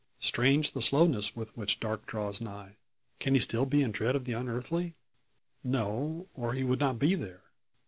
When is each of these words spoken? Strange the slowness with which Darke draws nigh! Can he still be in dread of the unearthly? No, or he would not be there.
Strange 0.19 0.71
the 0.71 0.81
slowness 0.81 1.35
with 1.35 1.55
which 1.55 1.79
Darke 1.79 2.07
draws 2.07 2.41
nigh! 2.41 2.75
Can 3.19 3.35
he 3.35 3.39
still 3.39 3.67
be 3.67 3.83
in 3.83 3.91
dread 3.91 4.15
of 4.15 4.25
the 4.25 4.33
unearthly? 4.33 4.95
No, 5.63 6.27
or 6.33 6.53
he 6.53 6.63
would 6.63 6.79
not 6.79 6.97
be 6.97 7.13
there. 7.13 7.43